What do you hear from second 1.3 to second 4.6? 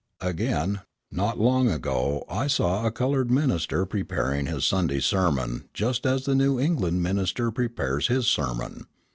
long ago I saw a coloured minister preparing